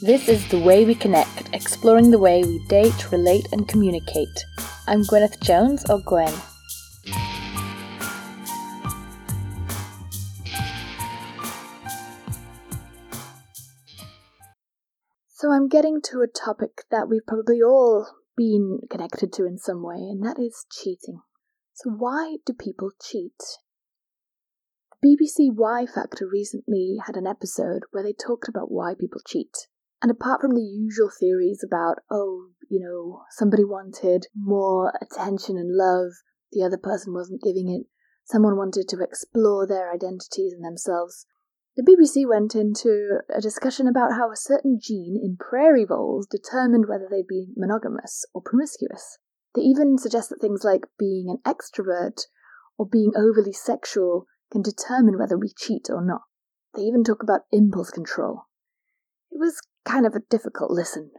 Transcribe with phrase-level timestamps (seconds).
[0.00, 4.44] This is The Way We Connect, exploring the way we date, relate, and communicate.
[4.86, 6.32] I'm Gwyneth Jones, or Gwen.
[15.30, 18.06] So, I'm getting to a topic that we've probably all
[18.36, 21.22] been connected to in some way, and that is cheating.
[21.74, 23.42] So, why do people cheat?
[25.04, 29.67] BBC Why Factor recently had an episode where they talked about why people cheat.
[30.00, 35.76] And apart from the usual theories about, oh, you know, somebody wanted more attention and
[35.76, 36.12] love,
[36.52, 37.86] the other person wasn't giving it,
[38.24, 41.26] someone wanted to explore their identities and themselves,
[41.78, 46.86] the BBC went into a discussion about how a certain gene in prairie voles determined
[46.88, 49.18] whether they'd be monogamous or promiscuous.
[49.54, 52.22] They even suggest that things like being an extrovert
[52.76, 56.22] or being overly sexual can determine whether we cheat or not.
[56.74, 58.46] They even talk about impulse control.
[59.30, 61.10] It was kind of a difficult listen.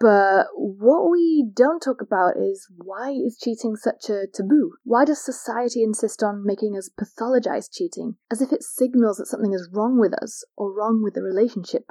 [0.00, 4.74] But what we don't talk about is why is cheating such a taboo?
[4.84, 9.52] Why does society insist on making us pathologize cheating as if it signals that something
[9.52, 11.90] is wrong with us or wrong with the relationship?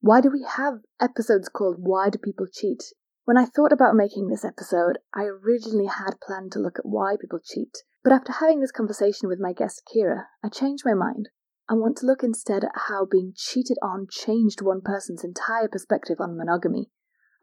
[0.00, 2.84] Why do we have episodes called Why Do People Cheat?
[3.24, 7.16] When I thought about making this episode, I originally had planned to look at why
[7.20, 11.28] people cheat, but after having this conversation with my guest Kira, I changed my mind.
[11.70, 16.16] I want to look instead at how being cheated on changed one person's entire perspective
[16.18, 16.90] on monogamy.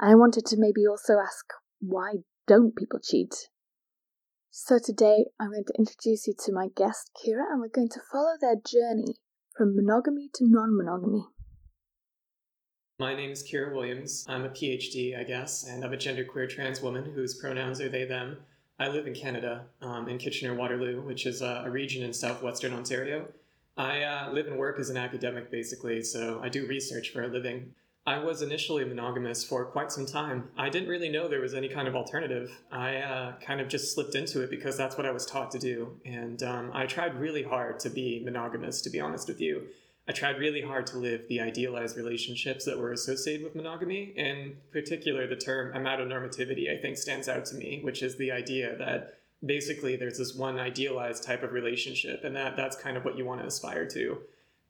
[0.01, 1.45] And I wanted to maybe also ask
[1.79, 3.33] why don't people cheat?
[4.51, 8.01] So today I'm going to introduce you to my guest Kira and we're going to
[8.11, 9.15] follow their journey
[9.55, 11.23] from monogamy to non monogamy.
[12.99, 14.25] My name is Kira Williams.
[14.27, 18.03] I'm a PhD, I guess, and I'm a genderqueer trans woman whose pronouns are they,
[18.03, 18.39] them.
[18.77, 22.73] I live in Canada, um, in Kitchener Waterloo, which is a, a region in southwestern
[22.73, 23.25] Ontario.
[23.77, 27.27] I uh, live and work as an academic, basically, so I do research for a
[27.27, 27.73] living.
[28.07, 30.49] I was initially monogamous for quite some time.
[30.57, 32.49] I didn't really know there was any kind of alternative.
[32.71, 35.59] I uh, kind of just slipped into it because that's what I was taught to
[35.59, 35.99] do.
[36.05, 39.67] And um, I tried really hard to be monogamous, to be honest with you.
[40.07, 44.13] I tried really hard to live the idealized relationships that were associated with monogamy.
[44.15, 48.77] In particular, the term amatonormativity, I think, stands out to me, which is the idea
[48.77, 53.17] that basically there's this one idealized type of relationship and that that's kind of what
[53.17, 54.19] you want to aspire to.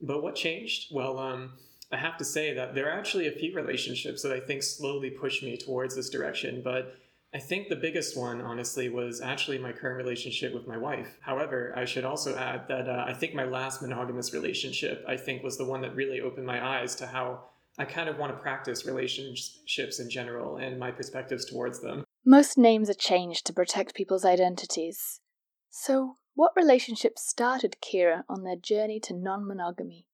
[0.02, 0.94] But what changed?
[0.94, 1.54] Well um,
[1.92, 5.10] i have to say that there are actually a few relationships that i think slowly
[5.10, 6.96] pushed me towards this direction but
[7.34, 11.18] i think the biggest one honestly was actually my current relationship with my wife.
[11.22, 15.44] However i should also add that uh, i think my last monogamous relationship i think
[15.44, 17.44] was the one that really opened my eyes to how
[17.78, 22.58] i kind of want to practice relationships in general and my perspectives towards them most
[22.58, 25.22] names are changed to protect people's identities.
[25.70, 30.06] So, what relationship started Kira on their journey to non monogamy?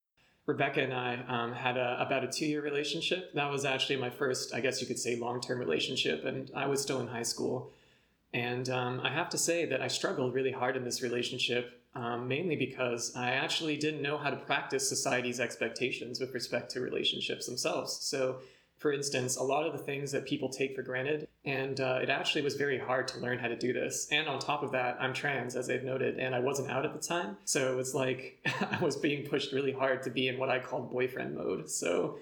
[0.46, 3.34] Rebecca and I um, had a, about a two year relationship.
[3.34, 6.68] That was actually my first, I guess you could say, long term relationship, and I
[6.68, 7.72] was still in high school.
[8.32, 12.28] And um, I have to say that I struggled really hard in this relationship, um,
[12.28, 17.48] mainly because I actually didn't know how to practice society's expectations with respect to relationships
[17.48, 17.98] themselves.
[18.02, 18.38] So
[18.84, 21.26] for instance, a lot of the things that people take for granted.
[21.46, 24.10] And uh, it actually was very hard to learn how to do this.
[24.12, 26.94] And on top of that, I'm trans, as I've noted, and I wasn't out at
[26.94, 27.38] the time.
[27.46, 30.60] So it was like I was being pushed really hard to be in what I
[30.60, 31.70] called boyfriend mode.
[31.70, 32.18] So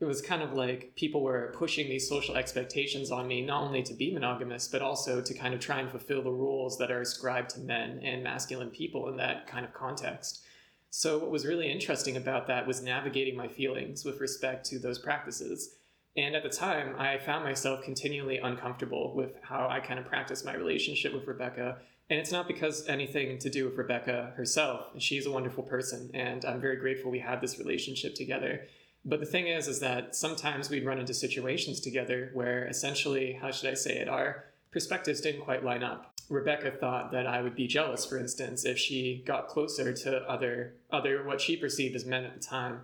[0.00, 3.82] it was kind of like people were pushing these social expectations on me, not only
[3.82, 7.02] to be monogamous, but also to kind of try and fulfill the rules that are
[7.02, 10.44] ascribed to men and masculine people in that kind of context.
[10.88, 14.98] So, what was really interesting about that was navigating my feelings with respect to those
[14.98, 15.76] practices.
[16.16, 20.46] And at the time, I found myself continually uncomfortable with how I kind of practiced
[20.46, 21.78] my relationship with Rebecca.
[22.08, 24.86] And it's not because anything to do with Rebecca herself.
[24.98, 28.62] She's a wonderful person, and I'm very grateful we had this relationship together.
[29.04, 33.50] But the thing is, is that sometimes we'd run into situations together where essentially, how
[33.50, 36.12] should I say it, our perspectives didn't quite line up.
[36.28, 40.74] Rebecca thought that I would be jealous, for instance, if she got closer to other
[40.90, 42.80] other what she perceived as men at the time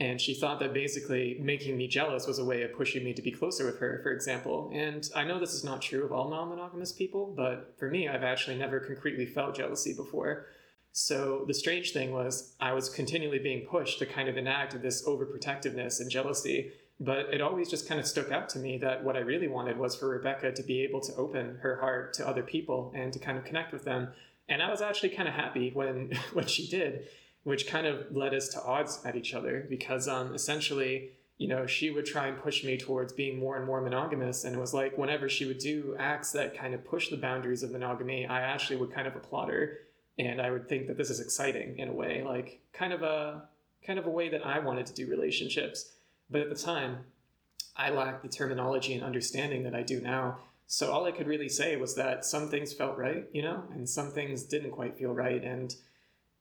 [0.00, 3.22] and she thought that basically making me jealous was a way of pushing me to
[3.22, 4.70] be closer with her, for example.
[4.74, 8.08] And I know this is not true of all non monogamous people, but for me,
[8.08, 10.46] I've actually never concretely felt jealousy before.
[10.92, 15.06] So the strange thing was, I was continually being pushed to kind of enact this
[15.06, 16.72] overprotectiveness and jealousy.
[17.00, 19.78] But it always just kind of stuck out to me that what I really wanted
[19.78, 23.18] was for Rebecca to be able to open her heart to other people and to
[23.18, 24.08] kind of connect with them.
[24.48, 27.08] And I was actually kind of happy when when she did
[27.44, 31.66] which kind of led us to odds at each other because um, essentially, you know,
[31.66, 34.44] she would try and push me towards being more and more monogamous.
[34.44, 37.62] And it was like whenever she would do acts that kind of push the boundaries
[37.62, 39.78] of monogamy, I actually would kind of applaud her.
[40.18, 43.48] And I would think that this is exciting in a way, like kind of a
[43.84, 45.92] kind of a way that I wanted to do relationships.
[46.30, 46.98] But at the time,
[47.76, 50.38] I lacked the terminology and understanding that I do now.
[50.66, 53.88] So all I could really say was that some things felt right, you know, and
[53.88, 55.42] some things didn't quite feel right.
[55.42, 55.74] And,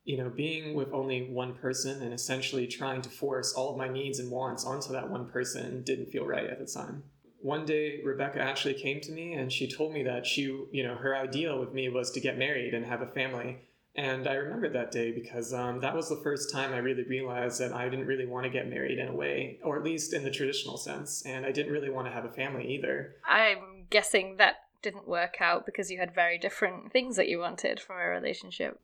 [0.04, 3.88] you know, being with only one person and essentially trying to force all of my
[3.88, 7.04] needs and wants onto that one person didn't feel right at the time.
[7.40, 10.96] One day, Rebecca actually came to me and she told me that she, you know,
[10.96, 13.58] her ideal with me was to get married and have a family.
[13.96, 17.60] And I remember that day because um, that was the first time I really realized
[17.60, 20.24] that I didn't really want to get married in a way, or at least in
[20.24, 21.24] the traditional sense.
[21.26, 23.16] And I didn't really want to have a family either.
[23.28, 27.80] I'm guessing that didn't work out because you had very different things that you wanted
[27.80, 28.80] from a relationship.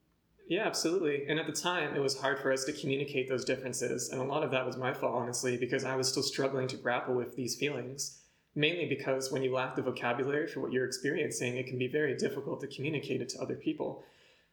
[0.48, 1.26] Yeah, absolutely.
[1.28, 4.10] And at the time, it was hard for us to communicate those differences.
[4.10, 6.78] And a lot of that was my fault, honestly, because I was still struggling to
[6.78, 8.22] grapple with these feelings.
[8.56, 12.16] Mainly because when you lack the vocabulary for what you're experiencing, it can be very
[12.16, 14.04] difficult to communicate it to other people.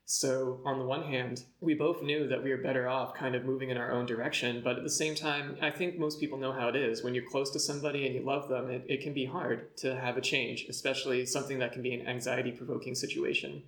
[0.07, 3.47] So, on the one hand, we both knew that we were better off kind of
[3.47, 4.61] moving in our own direction.
[4.63, 7.03] But at the same time, I think most people know how it is.
[7.03, 9.95] When you're close to somebody and you love them, it, it can be hard to
[9.99, 13.63] have a change, especially something that can be an anxiety provoking situation.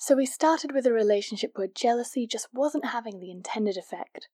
[0.00, 4.28] So, we started with a relationship where jealousy just wasn't having the intended effect.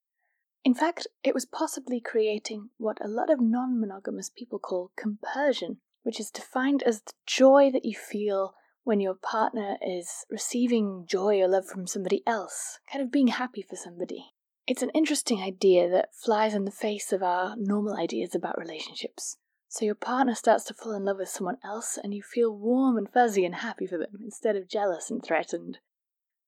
[0.63, 5.79] In fact, it was possibly creating what a lot of non monogamous people call compersion,
[6.03, 11.41] which is defined as the joy that you feel when your partner is receiving joy
[11.41, 14.35] or love from somebody else, kind of being happy for somebody.
[14.67, 19.39] It's an interesting idea that flies in the face of our normal ideas about relationships.
[19.75, 22.97] So your partner starts to fall in love with someone else and you feel warm
[22.97, 25.79] and fuzzy and happy for them instead of jealous and threatened.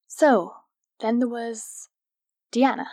[0.06, 0.52] So,
[1.00, 1.88] then there was
[2.52, 2.86] Deanna.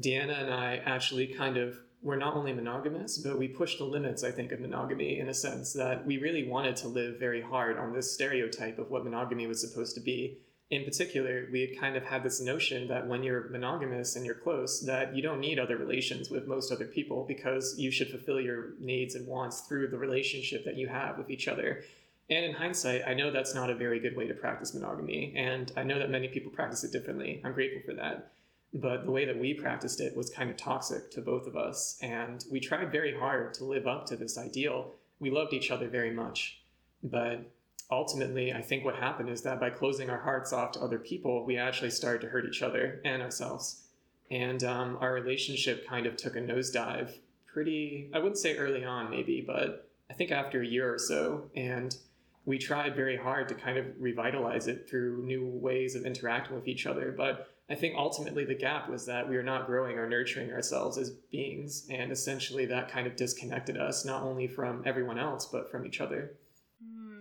[0.00, 4.24] Deanna and I actually kind of we're not only monogamous, but we pushed the limits,
[4.24, 7.76] I think, of monogamy in a sense that we really wanted to live very hard
[7.76, 10.38] on this stereotype of what monogamy was supposed to be.
[10.70, 14.34] In particular, we had kind of had this notion that when you're monogamous and you're
[14.34, 18.40] close, that you don't need other relations with most other people because you should fulfill
[18.40, 21.82] your needs and wants through the relationship that you have with each other.
[22.28, 25.72] And in hindsight, I know that's not a very good way to practice monogamy, and
[25.74, 27.40] I know that many people practice it differently.
[27.42, 28.30] I'm grateful for that
[28.72, 31.98] but the way that we practiced it was kind of toxic to both of us.
[32.02, 34.94] And we tried very hard to live up to this ideal.
[35.20, 36.60] We loved each other very much.
[37.02, 37.50] But
[37.90, 41.44] ultimately, I think what happened is that by closing our hearts off to other people,
[41.44, 43.84] we actually started to hurt each other and ourselves.
[44.30, 47.12] And um, our relationship kind of took a nosedive
[47.46, 51.50] pretty, I wouldn't say early on, maybe, but I think after a year or so.
[51.56, 51.96] And
[52.44, 56.68] we tried very hard to kind of revitalize it through new ways of interacting with
[56.68, 57.14] each other.
[57.16, 60.96] But I think ultimately the gap was that we were not growing or nurturing ourselves
[60.96, 65.70] as beings, and essentially that kind of disconnected us not only from everyone else but
[65.70, 66.32] from each other.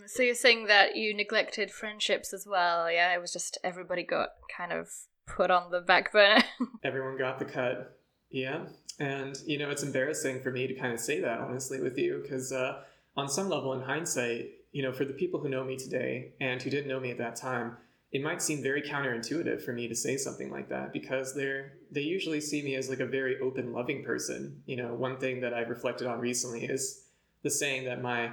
[0.08, 2.92] So you're saying that you neglected friendships as well?
[2.92, 4.90] Yeah, it was just everybody got kind of
[5.26, 6.44] put on the back burner.
[6.84, 8.00] everyone got the cut.
[8.30, 8.66] Yeah,
[9.00, 12.20] and you know it's embarrassing for me to kind of say that honestly with you
[12.22, 12.82] because uh,
[13.16, 16.62] on some level in hindsight, you know, for the people who know me today and
[16.62, 17.78] who didn't know me at that time
[18.12, 22.02] it might seem very counterintuitive for me to say something like that because they're they
[22.02, 25.54] usually see me as like a very open loving person you know one thing that
[25.54, 27.04] i've reflected on recently is
[27.44, 28.32] the saying that my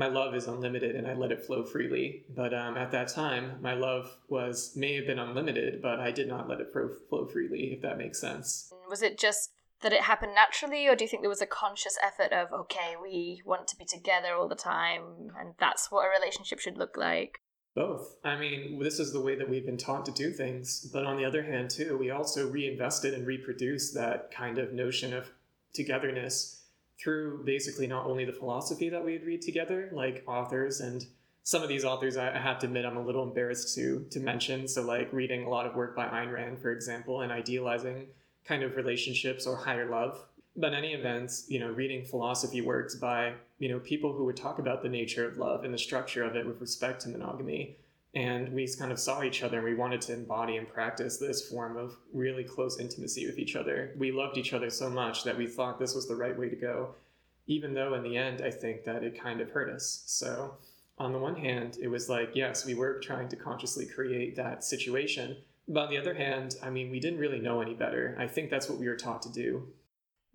[0.00, 3.52] my love is unlimited and i let it flow freely but um, at that time
[3.60, 7.26] my love was may have been unlimited but i did not let it flow, flow
[7.26, 9.52] freely if that makes sense was it just
[9.82, 12.94] that it happened naturally or do you think there was a conscious effort of okay
[13.00, 15.02] we want to be together all the time
[15.38, 17.40] and that's what a relationship should look like
[17.72, 18.16] both.
[18.24, 20.90] I mean, this is the way that we've been taught to do things.
[20.92, 25.14] But on the other hand, too, we also reinvested and reproduced that kind of notion
[25.14, 25.30] of
[25.72, 26.59] togetherness
[27.02, 31.06] through basically not only the philosophy that we'd read together, like authors and
[31.42, 34.68] some of these authors I have to admit I'm a little embarrassed to to mention.
[34.68, 38.06] So like reading a lot of work by Ayn Rand, for example, and idealizing
[38.44, 40.24] kind of relationships or higher love
[40.56, 44.36] but in any event, you know, reading philosophy works by, you know, people who would
[44.36, 47.76] talk about the nature of love and the structure of it with respect to monogamy.
[48.14, 51.48] And we kind of saw each other and we wanted to embody and practice this
[51.48, 53.94] form of really close intimacy with each other.
[53.96, 56.56] We loved each other so much that we thought this was the right way to
[56.56, 56.94] go,
[57.46, 60.02] even though in the end, I think that it kind of hurt us.
[60.06, 60.54] So,
[60.98, 64.64] on the one hand, it was like, yes, we were trying to consciously create that
[64.64, 65.36] situation.
[65.68, 68.16] But on the other hand, I mean, we didn't really know any better.
[68.18, 69.68] I think that's what we were taught to do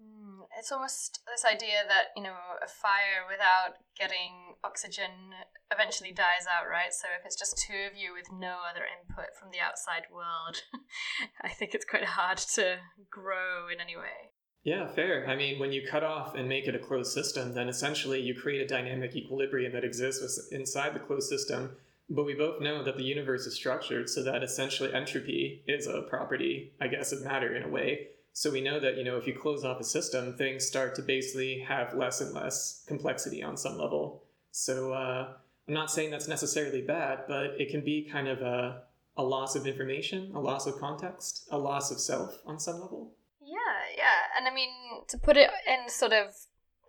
[0.01, 5.33] hmm, it's almost this idea that you know a fire without getting oxygen
[5.71, 6.93] eventually dies out right?
[6.93, 10.61] So if it's just two of you with no other input from the outside world
[11.41, 12.77] i think it's quite hard to
[13.09, 14.33] grow in any way.
[14.63, 15.27] Yeah fair.
[15.27, 18.33] I mean when you cut off and make it a closed system then essentially you
[18.33, 21.77] create a dynamic equilibrium that exists inside the closed system
[22.09, 26.03] but we both know that the universe is structured so that essentially entropy is a
[26.03, 28.09] property i guess of matter in a way.
[28.37, 31.01] So we know that, you know, if you close off a system, things start to
[31.01, 34.24] basically have less and less complexity on some level.
[34.55, 35.33] So uh,
[35.67, 38.83] I'm not saying that's necessarily bad, but it can be kind of a,
[39.17, 43.11] a loss of information, a loss of context, a loss of self on some level.
[43.41, 43.57] Yeah,
[43.97, 44.37] yeah.
[44.37, 44.69] And I mean,
[45.09, 46.33] to put it in sort of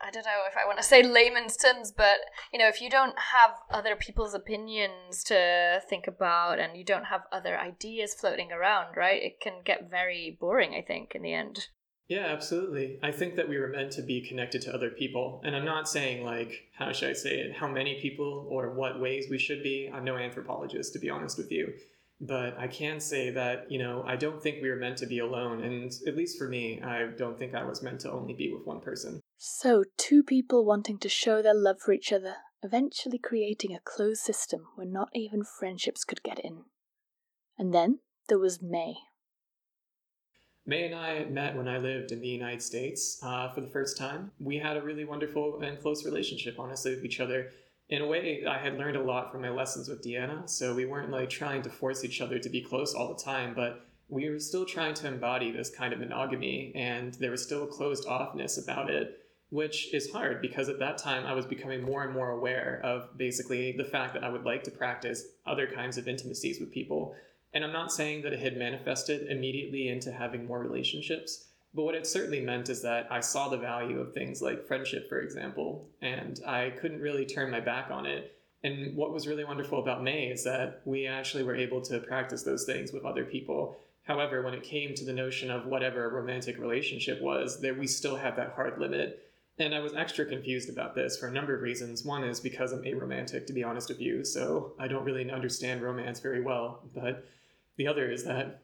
[0.00, 2.18] I don't know if I want to say layman's terms, but
[2.52, 7.06] you know, if you don't have other people's opinions to think about and you don't
[7.06, 11.32] have other ideas floating around, right, it can get very boring, I think, in the
[11.32, 11.66] end.
[12.08, 12.98] Yeah, absolutely.
[13.02, 15.40] I think that we were meant to be connected to other people.
[15.44, 19.00] And I'm not saying, like, how should I say it, how many people or what
[19.00, 19.90] ways we should be.
[19.92, 21.72] I'm no anthropologist, to be honest with you.
[22.20, 25.18] But I can say that, you know, I don't think we were meant to be
[25.18, 25.62] alone.
[25.62, 28.66] And at least for me, I don't think I was meant to only be with
[28.66, 29.20] one person.
[29.36, 34.22] So, two people wanting to show their love for each other, eventually creating a closed
[34.22, 36.62] system where not even friendships could get in.
[37.58, 37.98] And then
[38.28, 38.94] there was May.
[40.68, 43.96] May and I met when I lived in the United States uh, for the first
[43.96, 44.32] time.
[44.40, 47.50] We had a really wonderful and close relationship, honestly, with each other.
[47.88, 50.85] In a way, I had learned a lot from my lessons with Deanna, so we
[50.85, 54.28] weren't like trying to force each other to be close all the time, but we
[54.28, 58.06] were still trying to embody this kind of monogamy, and there was still a closed
[58.06, 59.20] offness about it
[59.50, 63.16] which is hard because at that time I was becoming more and more aware of
[63.16, 67.14] basically the fact that I would like to practice other kinds of intimacies with people.
[67.56, 71.94] And I'm not saying that it had manifested immediately into having more relationships, but what
[71.94, 75.88] it certainly meant is that I saw the value of things like friendship, for example,
[76.02, 78.36] and I couldn't really turn my back on it.
[78.62, 82.42] And what was really wonderful about May is that we actually were able to practice
[82.42, 83.78] those things with other people.
[84.02, 87.86] However, when it came to the notion of whatever a romantic relationship was, there we
[87.86, 89.22] still had that hard limit
[89.58, 92.04] and I was extra confused about this for a number of reasons.
[92.04, 95.80] One is because I'm aromantic, to be honest with you, so I don't really understand
[95.80, 96.82] romance very well.
[96.94, 97.25] But
[97.76, 98.62] the other is that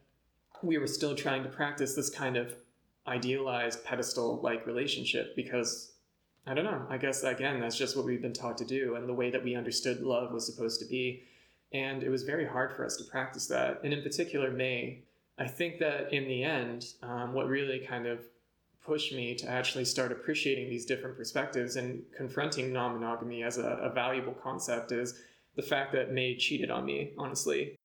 [0.62, 2.54] we were still trying to practice this kind of
[3.06, 5.92] idealized pedestal like relationship because
[6.46, 9.08] I don't know, I guess again, that's just what we've been taught to do and
[9.08, 11.24] the way that we understood love was supposed to be.
[11.72, 13.80] And it was very hard for us to practice that.
[13.82, 15.04] And in particular, May,
[15.38, 18.20] I think that in the end, um, what really kind of
[18.84, 23.78] pushed me to actually start appreciating these different perspectives and confronting non monogamy as a,
[23.82, 25.20] a, valuable concept is
[25.54, 27.76] the fact that May cheated on me, honestly.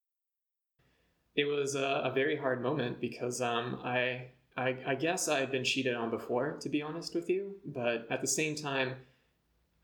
[1.38, 4.26] It was a, a very hard moment because um, I,
[4.58, 8.08] I, I, guess I had been cheated on before, to be honest with you, but
[8.10, 8.96] at the same time,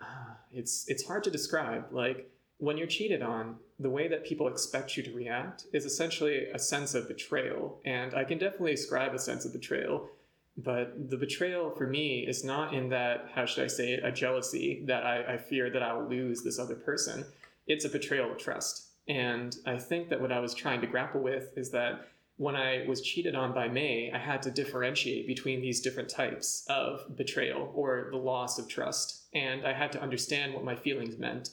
[0.02, 1.86] uh, it's, it's hard to describe.
[1.92, 6.48] Like, when you're cheated on, the way that people expect you to react is essentially
[6.54, 7.80] a sense of betrayal.
[7.86, 10.10] And I can definitely ascribe a sense of betrayal
[10.58, 14.12] but the betrayal for me is not in that, how should I say it, a
[14.12, 17.26] jealousy that I, I fear that I will lose this other person.
[17.66, 18.90] It's a betrayal of trust.
[19.08, 22.08] And I think that what I was trying to grapple with is that
[22.38, 26.66] when I was cheated on by May, I had to differentiate between these different types
[26.68, 29.26] of betrayal or the loss of trust.
[29.34, 31.52] And I had to understand what my feelings meant.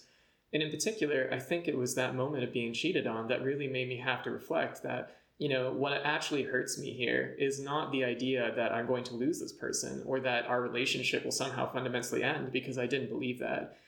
[0.52, 3.69] And in particular, I think it was that moment of being cheated on that really
[3.69, 7.90] made me have to reflect that you know, what actually hurts me here is not
[7.92, 11.73] the idea that I'm going to lose this person or that our relationship will somehow
[11.73, 13.78] fundamentally end because I didn't believe that.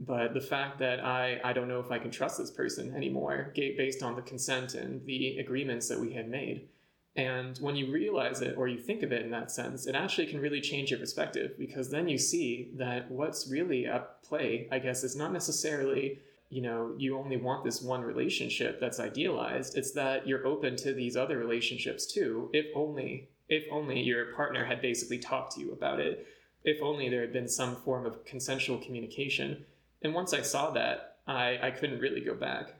[0.00, 3.52] But the fact that I, I don't know if I can trust this person anymore
[3.54, 6.68] based on the consent and the agreements that we had made.
[7.14, 10.26] And when you realize it or you think of it in that sense, it actually
[10.26, 14.78] can really change your perspective because then you see that what's really at play, I
[14.78, 19.76] guess, is not necessarily you know you only want this one relationship that's idealized.
[19.76, 24.64] It's that you're open to these other relationships too if only if only your partner
[24.64, 26.26] had basically talked to you about it.
[26.64, 29.64] If only there had been some form of consensual communication
[30.02, 32.74] and once i saw that i i couldn't really go back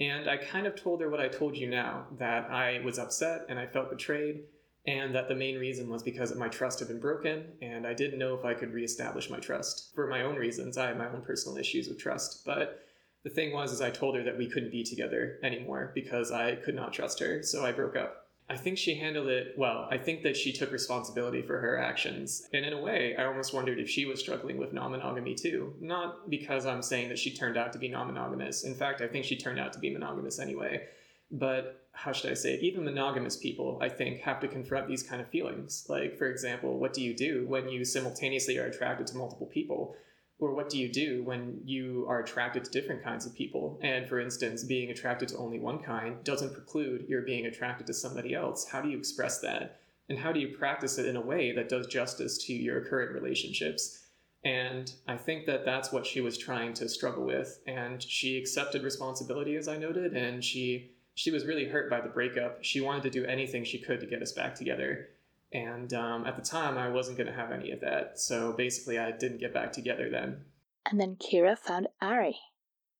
[0.00, 3.46] and i kind of told her what i told you now that i was upset
[3.48, 4.44] and i felt betrayed
[4.86, 8.18] and that the main reason was because my trust had been broken and i didn't
[8.18, 11.22] know if i could reestablish my trust for my own reasons i had my own
[11.22, 12.82] personal issues with trust but
[13.26, 16.54] the thing was is I told her that we couldn't be together anymore because I
[16.54, 18.25] could not trust her, so I broke up.
[18.48, 19.88] I think she handled it well.
[19.90, 22.46] I think that she took responsibility for her actions.
[22.52, 25.74] And in a way, I almost wondered if she was struggling with non monogamy too.
[25.80, 28.62] Not because I'm saying that she turned out to be non monogamous.
[28.62, 30.84] In fact, I think she turned out to be monogamous anyway.
[31.32, 32.62] But how should I say it?
[32.62, 35.86] Even monogamous people, I think, have to confront these kind of feelings.
[35.88, 39.96] Like, for example, what do you do when you simultaneously are attracted to multiple people?
[40.38, 43.78] Or what do you do when you are attracted to different kinds of people?
[43.82, 47.94] And for instance, being attracted to only one kind doesn't preclude your being attracted to
[47.94, 48.66] somebody else.
[48.68, 49.80] How do you express that?
[50.08, 53.12] And how do you practice it in a way that does justice to your current
[53.12, 54.04] relationships?
[54.44, 57.60] And I think that that's what she was trying to struggle with.
[57.66, 62.10] And she accepted responsibility, as I noted, and she she was really hurt by the
[62.10, 62.62] breakup.
[62.62, 65.08] She wanted to do anything she could to get us back together.
[65.52, 68.18] And um, at the time, I wasn't going to have any of that.
[68.18, 70.44] So basically, I didn't get back together then.
[70.90, 72.36] And then Kira found Ari,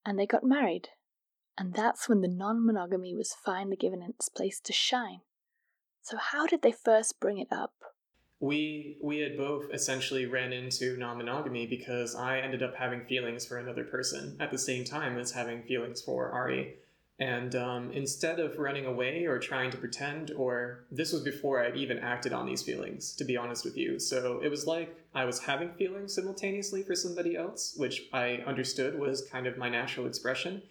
[0.05, 0.89] and they got married.
[1.59, 5.21] And that's when the non monogamy was finally given its place to shine.
[6.03, 7.73] So, how did they first bring it up?
[8.39, 13.59] We we had both essentially ran into non-monogamy because I ended up having feelings for
[13.59, 16.77] another person at the same time as having feelings for Ari.
[17.19, 21.77] And um, instead of running away or trying to pretend, or this was before I'd
[21.77, 23.99] even acted on these feelings, to be honest with you.
[23.99, 28.99] So it was like I was having feelings simultaneously for somebody else, which I understood
[28.99, 30.63] was kind of my natural expression.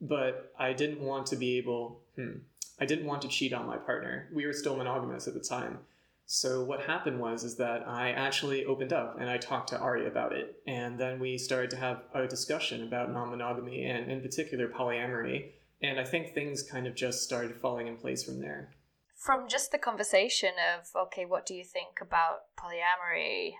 [0.00, 2.38] But I didn't want to be able, hmm,
[2.78, 4.28] I didn't want to cheat on my partner.
[4.34, 5.78] We were still monogamous at the time.
[6.26, 10.06] So what happened was is that I actually opened up and I talked to Ari
[10.06, 14.68] about it, and then we started to have a discussion about non-monogamy and in particular
[14.68, 15.50] polyamory,
[15.84, 18.70] and I think things kind of just started falling in place from there.
[19.16, 23.54] From just the conversation of okay, what do you think about polyamory?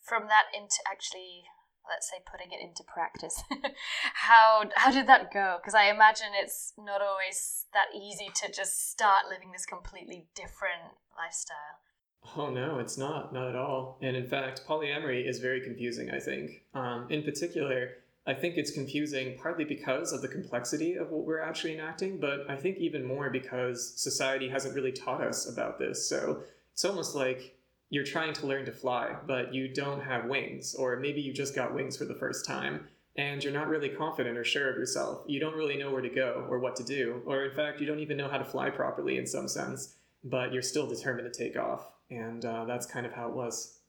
[0.00, 1.44] From that into actually
[1.88, 3.42] let's say putting it into practice
[4.14, 8.90] how how did that go because i imagine it's not always that easy to just
[8.90, 14.26] start living this completely different lifestyle oh no it's not not at all and in
[14.26, 17.90] fact polyamory is very confusing i think um, in particular
[18.26, 22.48] i think it's confusing partly because of the complexity of what we're actually enacting but
[22.48, 27.14] i think even more because society hasn't really taught us about this so it's almost
[27.14, 27.56] like
[27.92, 31.54] you're trying to learn to fly, but you don't have wings, or maybe you just
[31.54, 35.24] got wings for the first time, and you're not really confident or sure of yourself.
[35.26, 37.86] You don't really know where to go or what to do, or in fact, you
[37.86, 41.38] don't even know how to fly properly in some sense, but you're still determined to
[41.38, 41.86] take off.
[42.10, 43.80] And uh, that's kind of how it was.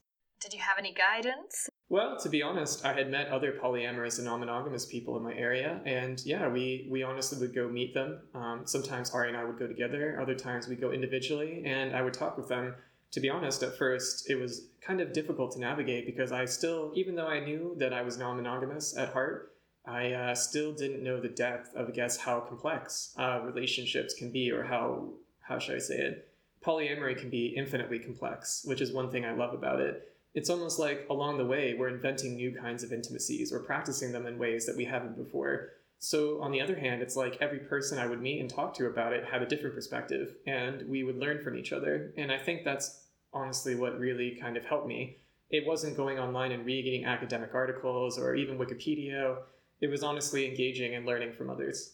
[0.41, 1.69] Did you have any guidance?
[1.93, 5.79] Well, to be honest, I had met other polyamorous and non-monogamous people in my area,
[5.85, 8.19] and yeah, we we honestly would go meet them.
[8.33, 10.17] Um, sometimes Ari and I would go together.
[10.19, 12.73] Other times we go individually, and I would talk with them
[13.13, 16.91] to be honest, at first it was kind of difficult to navigate because I still,
[16.95, 19.53] even though I knew that I was non monogamous at heart,
[19.85, 24.31] I uh, still didn't know the depth of, I guess, how complex uh, relationships can
[24.31, 25.09] be, or how,
[25.41, 26.29] how should I say it?
[26.65, 30.12] Polyamory can be infinitely complex, which is one thing I love about it.
[30.33, 34.25] It's almost like along the way, we're inventing new kinds of intimacies or practicing them
[34.25, 35.69] in ways that we haven't before.
[35.99, 38.87] So, on the other hand, it's like every person I would meet and talk to
[38.87, 42.13] about it had a different perspective, and we would learn from each other.
[42.17, 45.19] And I think that's honestly what really kind of helped me.
[45.49, 49.37] It wasn't going online and reading academic articles or even Wikipedia.
[49.79, 51.93] It was honestly engaging and learning from others.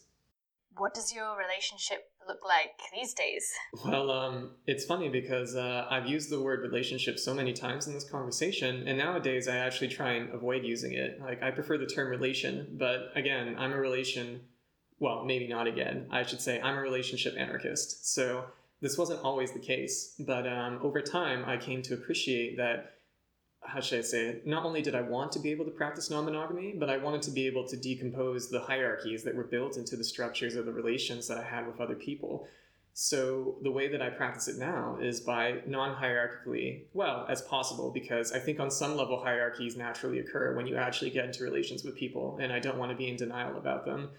[0.76, 3.52] What does your relationship look like these days?
[3.84, 7.94] Well, um, it's funny because uh, I've used the word relationship so many times in
[7.94, 11.20] this conversation, and nowadays I actually try and avoid using it.
[11.20, 14.42] Like, I prefer the term relation, but again, I'm a relation,
[14.98, 16.06] well, maybe not again.
[16.10, 18.12] I should say I'm a relationship anarchist.
[18.14, 18.44] So
[18.80, 22.94] this wasn't always the case, but um, over time, I came to appreciate that.
[23.62, 24.46] How should I say it?
[24.46, 27.22] Not only did I want to be able to practice non monogamy, but I wanted
[27.22, 30.72] to be able to decompose the hierarchies that were built into the structures of the
[30.72, 32.48] relations that I had with other people.
[32.92, 37.90] So, the way that I practice it now is by non hierarchically, well, as possible,
[37.90, 41.84] because I think on some level hierarchies naturally occur when you actually get into relations
[41.84, 44.10] with people, and I don't want to be in denial about them.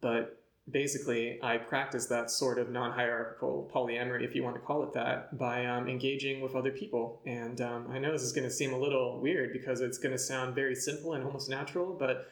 [0.00, 4.82] But basically, I practice that sort of non hierarchical polyamory, if you want to call
[4.84, 7.22] it that, by um, engaging with other people.
[7.26, 10.12] And um, I know this is going to seem a little weird because it's going
[10.12, 12.28] to sound very simple and almost natural, but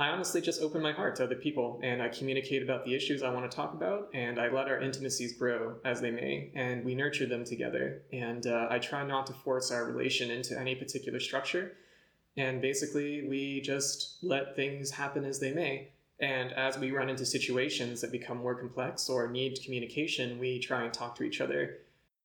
[0.00, 3.22] I honestly just open my heart to other people and I communicate about the issues
[3.22, 6.82] I want to talk about and I let our intimacies grow as they may and
[6.86, 8.00] we nurture them together.
[8.10, 11.76] And uh, I try not to force our relation into any particular structure.
[12.38, 15.90] And basically, we just let things happen as they may.
[16.20, 20.84] And as we run into situations that become more complex or need communication, we try
[20.84, 21.78] and talk to each other.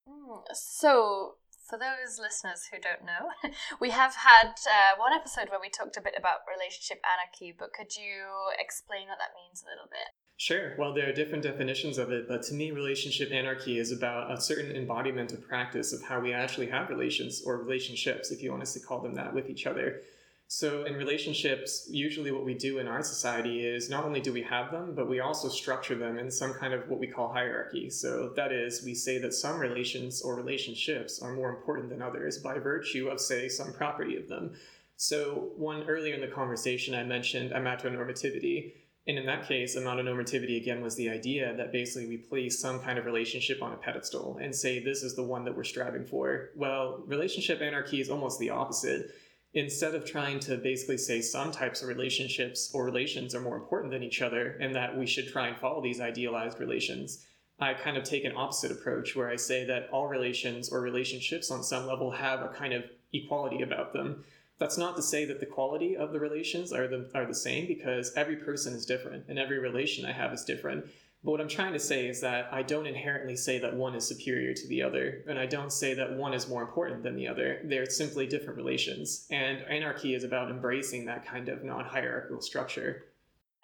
[0.08, 1.36] Mm, so,
[1.69, 5.97] for those listeners who don't know, we have had uh, one episode where we talked
[5.97, 8.27] a bit about relationship anarchy, but could you
[8.60, 10.13] explain what that means a little bit?
[10.38, 10.75] Sure.
[10.77, 14.41] Well, there are different definitions of it, but to me, relationship anarchy is about a
[14.41, 18.62] certain embodiment of practice of how we actually have relations or relationships, if you want
[18.62, 20.01] us to call them that, with each other.
[20.47, 24.43] So, in relationships, usually what we do in our society is not only do we
[24.43, 27.89] have them, but we also structure them in some kind of what we call hierarchy.
[27.89, 32.38] So, that is, we say that some relations or relationships are more important than others
[32.38, 34.53] by virtue of, say, some property of them.
[34.97, 38.73] So, one earlier in the conversation, I mentioned amatonormativity.
[39.08, 42.97] And in that case, amatonormativity again was the idea that basically we place some kind
[42.97, 46.49] of relationship on a pedestal and say this is the one that we're striving for.
[46.55, 49.12] Well, relationship anarchy is almost the opposite
[49.55, 53.91] instead of trying to basically say some types of relationships or relations are more important
[53.91, 57.25] than each other and that we should try and follow these idealized relations,
[57.57, 61.49] I kind of take an opposite approach where I say that all relations or relationships
[61.49, 64.25] on some level have a kind of equality about them.
[64.59, 67.65] That's not to say that the quality of the relations are the, are the same
[67.65, 70.85] because every person is different and every relation I have is different.
[71.25, 74.07] But what I'm trying to say is that I don't inherently say that one is
[74.07, 77.27] superior to the other, and I don't say that one is more important than the
[77.27, 77.61] other.
[77.63, 79.25] They're simply different relations.
[79.31, 83.07] And anarchy is about embracing that kind of non hierarchical structure.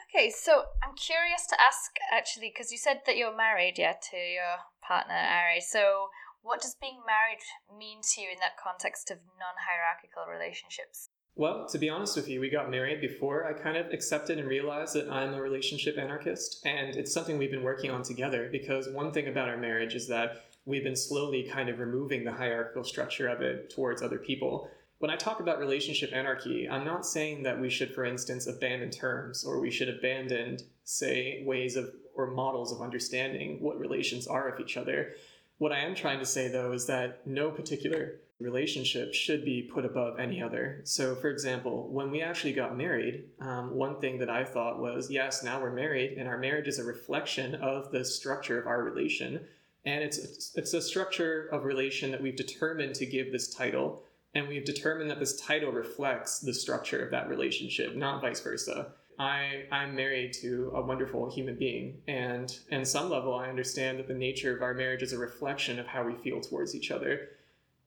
[0.09, 4.17] Okay, so I'm curious to ask actually, because you said that you're married, yeah, to
[4.17, 5.61] your partner, Ari.
[5.61, 6.09] So,
[6.41, 7.45] what does being married
[7.77, 11.10] mean to you in that context of non hierarchical relationships?
[11.35, 14.47] Well, to be honest with you, we got married before I kind of accepted and
[14.47, 16.61] realized that I'm a relationship anarchist.
[16.65, 20.07] And it's something we've been working on together because one thing about our marriage is
[20.09, 24.69] that we've been slowly kind of removing the hierarchical structure of it towards other people.
[24.99, 28.91] When I talk about relationship anarchy, I'm not saying that we should, for instance, abandon
[28.91, 34.49] terms or we should abandon, say, ways of or models of understanding what relations are
[34.49, 35.13] of each other.
[35.57, 39.85] What I am trying to say, though, is that no particular relationship should be put
[39.85, 40.81] above any other.
[40.83, 45.09] So, for example, when we actually got married, um, one thing that I thought was
[45.09, 48.83] yes, now we're married, and our marriage is a reflection of the structure of our
[48.83, 49.41] relation.
[49.85, 54.03] And it's, it's a structure of relation that we've determined to give this title.
[54.33, 58.93] And we've determined that this title reflects the structure of that relationship, not vice versa.
[59.19, 64.07] I, I'm married to a wonderful human being, and in some level, I understand that
[64.07, 67.29] the nature of our marriage is a reflection of how we feel towards each other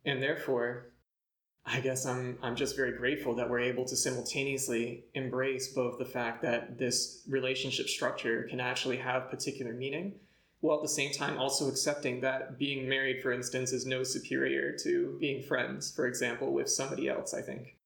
[0.05, 0.91] and therefore
[1.67, 6.05] i guess i'm i'm just very grateful that we're able to simultaneously embrace both the
[6.05, 10.15] fact that this relationship structure can actually have particular meaning
[10.61, 14.77] while at the same time also accepting that being married for instance is no superior
[14.77, 17.77] to being friends for example with somebody else i think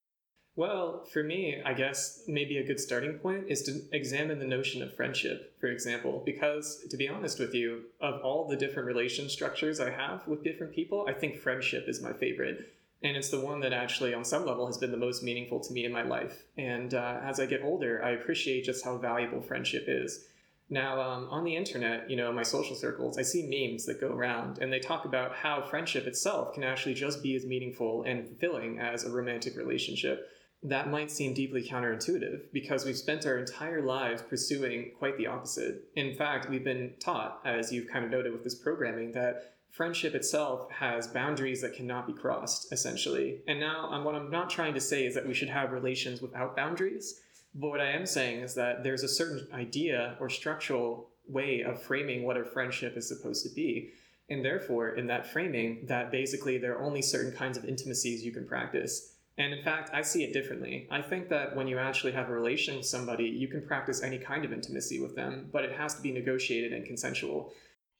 [0.59, 4.83] well, for me, I guess maybe a good starting point is to examine the notion
[4.83, 9.29] of friendship, for example, because to be honest with you, of all the different relation
[9.29, 12.75] structures I have with different people, I think friendship is my favorite.
[13.05, 15.73] And it's the one that actually, on some level, has been the most meaningful to
[15.73, 16.42] me in my life.
[16.57, 20.25] And uh, as I get older, I appreciate just how valuable friendship is.
[20.71, 24.09] Now, um, on the internet, you know, my social circles, I see memes that go
[24.09, 28.27] around and they talk about how friendship itself can actually just be as meaningful and
[28.27, 30.29] fulfilling as a romantic relationship
[30.62, 35.85] that might seem deeply counterintuitive because we've spent our entire lives pursuing quite the opposite.
[35.94, 40.14] In fact, we've been taught, as you've kind of noted with this programming, that friendship
[40.14, 43.40] itself has boundaries that cannot be crossed, essentially.
[43.47, 46.21] And now, um, what I'm not trying to say is that we should have relations
[46.21, 47.21] without boundaries,
[47.55, 51.81] but what I am saying is that there's a certain idea or structural way of
[51.81, 53.90] framing what a friendship is supposed to be.
[54.31, 58.33] And therefore, in that framing, that basically there are only certain kinds of intimacies you
[58.33, 60.88] can practice and in fact, I see it differently.
[60.90, 64.18] I think that when you actually have a relation with somebody, you can practice any
[64.18, 67.53] kind of intimacy with them, but it has to be negotiated and consensual.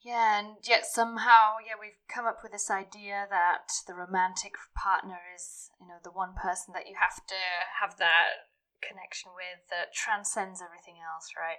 [0.05, 5.18] Yeah, and yet somehow, yeah, we've come up with this idea that the romantic partner
[5.35, 7.35] is, you know, the one person that you have to
[7.81, 8.51] have that
[8.83, 11.59] connection with that transcends everything else, right?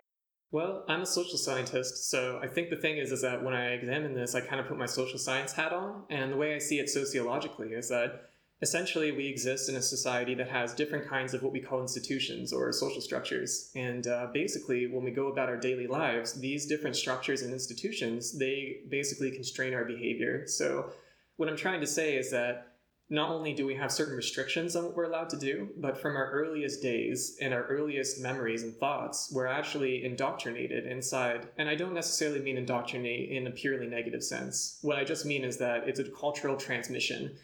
[0.51, 3.73] Well, I'm a social scientist, so I think the thing is is that when I
[3.73, 6.59] examine this, I kind of put my social science hat on, and the way I
[6.59, 8.28] see it sociologically is that
[8.61, 12.51] essentially we exist in a society that has different kinds of what we call institutions
[12.51, 16.95] or social structures and uh, basically when we go about our daily lives these different
[16.95, 20.91] structures and institutions they basically constrain our behavior so
[21.37, 22.69] what i'm trying to say is that
[23.11, 26.15] not only do we have certain restrictions on what we're allowed to do, but from
[26.15, 31.47] our earliest days and our earliest memories and thoughts, we're actually indoctrinated inside.
[31.57, 34.77] And I don't necessarily mean indoctrinate in a purely negative sense.
[34.83, 37.35] What I just mean is that it's a cultural transmission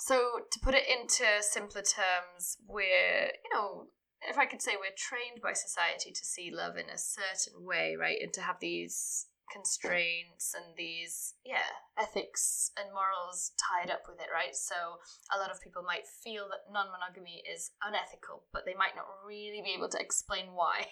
[0.00, 3.86] so, to put it into simpler terms, we're, you know,
[4.28, 7.96] if I could say we're trained by society to see love in a certain way,
[7.98, 8.18] right?
[8.22, 14.28] And to have these constraints and these, yeah, ethics and morals tied up with it,
[14.32, 14.54] right?
[14.54, 15.02] So,
[15.34, 19.06] a lot of people might feel that non monogamy is unethical, but they might not
[19.26, 20.86] really be able to explain why.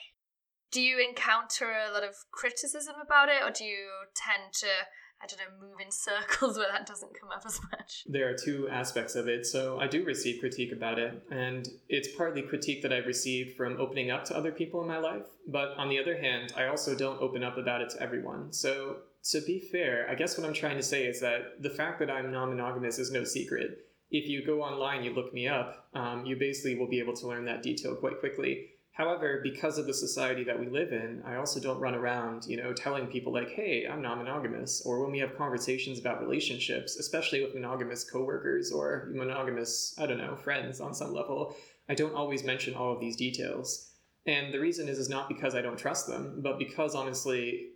[0.73, 4.91] Do you encounter a lot of criticism about it, or do you tend to
[5.23, 8.05] I don't know, move in circles where that doesn't come up as much.
[8.07, 9.47] There are two aspects of it.
[9.47, 13.81] So I do receive critique about it, and it's partly critique that I've received from
[13.81, 15.27] opening up to other people in my life.
[15.49, 18.53] But on the other hand, I also don't open up about it to everyone.
[18.53, 18.97] So
[19.31, 22.11] to be fair, I guess what I'm trying to say is that the fact that
[22.11, 23.79] I'm non monogamous is no secret.
[24.11, 27.27] If you go online, you look me up, um, you basically will be able to
[27.27, 28.69] learn that detail quite quickly.
[28.97, 32.57] However, because of the society that we live in, I also don't run around, you
[32.57, 37.43] know, telling people like, "Hey, I'm non-monogamous," or when we have conversations about relationships, especially
[37.43, 41.55] with monogamous coworkers or monogamous, I don't know, friends on some level,
[41.91, 43.91] I don't always mention all of these details.
[44.25, 47.73] And the reason is is not because I don't trust them, but because honestly,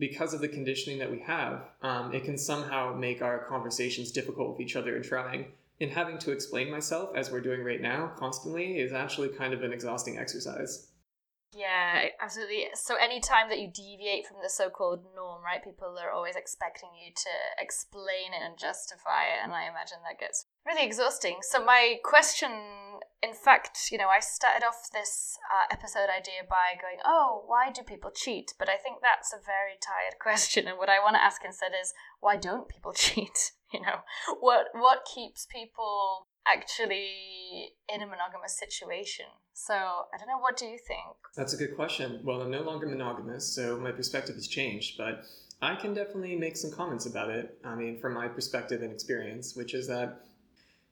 [0.00, 4.50] because of the conditioning that we have, um, it can somehow make our conversations difficult
[4.50, 5.52] with each other and trying.
[5.80, 9.62] And having to explain myself, as we're doing right now, constantly, is actually kind of
[9.62, 10.88] an exhausting exercise.
[11.52, 12.66] Yeah, absolutely.
[12.74, 17.12] So anytime that you deviate from the so-called norm, right, people are always expecting you
[17.12, 21.38] to explain it and justify it, and I imagine that gets really exhausting.
[21.42, 22.50] So my question,
[23.22, 27.70] in fact, you know, I started off this uh, episode idea by going, "Oh, why
[27.70, 31.16] do people cheat?" But I think that's a very tired question, and what I want
[31.16, 33.52] to ask instead is, why don't people cheat?
[33.72, 34.00] You know,
[34.40, 39.26] what what keeps people actually in a monogamous situation?
[39.52, 40.40] So I don't know.
[40.40, 41.14] What do you think?
[41.36, 42.20] That's a good question.
[42.24, 45.22] Well, I'm no longer monogamous, so my perspective has changed, but
[45.62, 47.58] I can definitely make some comments about it.
[47.64, 50.20] I mean, from my perspective and experience, which is that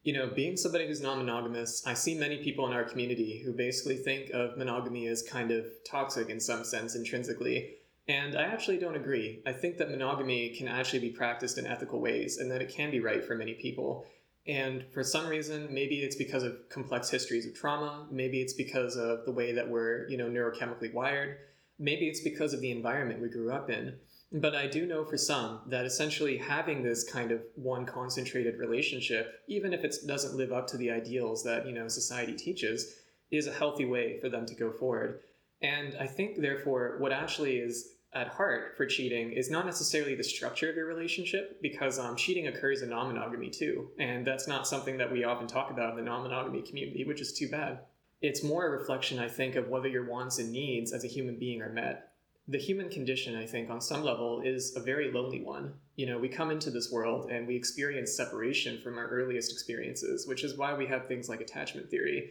[0.02, 3.52] you know, being somebody who's non monogamous, I see many people in our community who
[3.52, 7.74] basically think of monogamy as kind of toxic in some sense intrinsically.
[8.06, 9.42] And I actually don't agree.
[9.44, 12.90] I think that monogamy can actually be practiced in ethical ways and that it can
[12.90, 14.06] be right for many people.
[14.46, 18.96] And for some reason, maybe it's because of complex histories of trauma, maybe it's because
[18.96, 21.36] of the way that we're, you know, neurochemically wired,
[21.78, 23.98] maybe it's because of the environment we grew up in.
[24.30, 29.40] But I do know for some that essentially having this kind of one concentrated relationship,
[29.48, 32.94] even if it doesn't live up to the ideals that you know society teaches,
[33.30, 35.20] is a healthy way for them to go forward.
[35.62, 40.24] And I think therefore what actually is at heart for cheating is not necessarily the
[40.24, 43.90] structure of your relationship because um, cheating occurs in non-monogamy too.
[43.98, 47.32] And that's not something that we often talk about in the non-monogamy community which is
[47.32, 47.80] too bad.
[48.20, 51.38] It's more a reflection i think of whether your wants and needs as a human
[51.38, 52.07] being are met
[52.48, 55.74] the human condition, I think, on some level, is a very lonely one.
[55.96, 60.26] You know, we come into this world and we experience separation from our earliest experiences,
[60.26, 62.30] which is why we have things like attachment theory.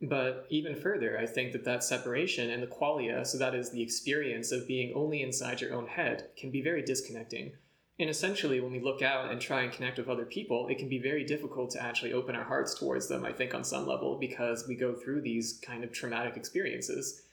[0.00, 3.82] But even further, I think that that separation and the qualia, so that is the
[3.82, 7.52] experience of being only inside your own head, can be very disconnecting.
[8.00, 10.88] And essentially, when we look out and try and connect with other people, it can
[10.88, 14.16] be very difficult to actually open our hearts towards them, I think, on some level,
[14.18, 17.24] because we go through these kind of traumatic experiences.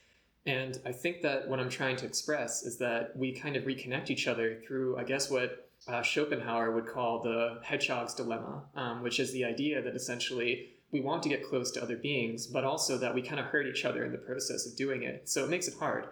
[0.46, 4.12] And I think that what I'm trying to express is that we kind of reconnect
[4.12, 9.20] each other through, I guess, what uh, Schopenhauer would call the hedgehog's dilemma, um, which
[9.20, 12.98] is the idea that essentially we want to get close to other beings, but also
[12.98, 15.28] that we kind of hurt each other in the process of doing it.
[15.28, 16.06] So it makes it hard.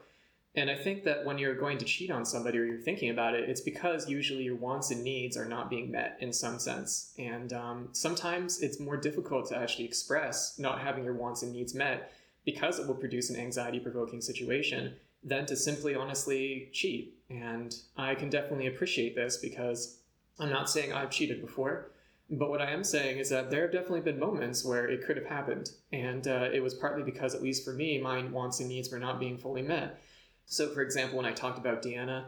[0.55, 3.33] And I think that when you're going to cheat on somebody or you're thinking about
[3.33, 7.13] it, it's because usually your wants and needs are not being met in some sense.
[7.17, 11.73] And um, sometimes it's more difficult to actually express not having your wants and needs
[11.73, 12.11] met
[12.45, 17.15] because it will produce an anxiety provoking situation than to simply honestly cheat.
[17.29, 19.99] And I can definitely appreciate this because
[20.39, 21.91] I'm not saying I've cheated before,
[22.29, 25.17] but what I am saying is that there have definitely been moments where it could
[25.17, 25.71] have happened.
[25.91, 28.99] And uh, it was partly because, at least for me, my wants and needs were
[28.99, 30.01] not being fully met.
[30.45, 32.25] So, for example, when I talked about Deanna,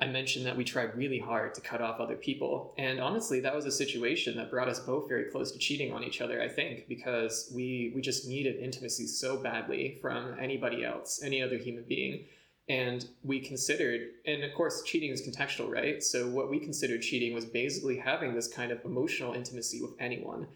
[0.00, 2.74] I mentioned that we tried really hard to cut off other people.
[2.76, 6.02] And honestly, that was a situation that brought us both very close to cheating on
[6.02, 11.22] each other, I think, because we, we just needed intimacy so badly from anybody else,
[11.22, 12.24] any other human being.
[12.68, 16.02] And we considered, and of course, cheating is contextual, right?
[16.02, 20.46] So, what we considered cheating was basically having this kind of emotional intimacy with anyone.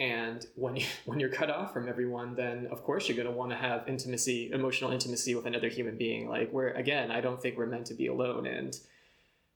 [0.00, 3.38] And when you, when you're cut off from everyone, then of course you're going to
[3.38, 6.28] want to have intimacy, emotional intimacy with another human being.
[6.28, 8.76] Like we're again, I don't think we're meant to be alone, and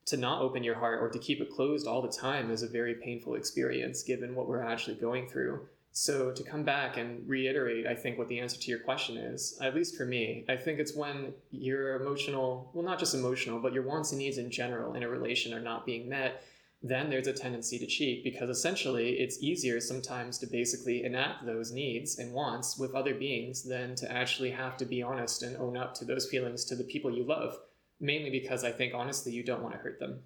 [0.07, 2.69] to not open your heart or to keep it closed all the time is a
[2.69, 5.67] very painful experience, given what we're actually going through.
[5.97, 9.57] So to come back and reiterate, I think what the answer to your question is,
[9.63, 13.73] at least for me, I think it's when your emotional, well, not just emotional, but
[13.73, 16.43] your wants and needs in general in a relation are not being met
[16.87, 21.73] then there's a tendency to cheat because essentially it's easier sometimes to basically enact those
[21.73, 25.79] needs and wants with other beings than to actually have to be honest and own
[25.79, 27.57] up to those feelings to the people you love.
[28.01, 30.21] Mainly because I think honestly you don't want to hurt them.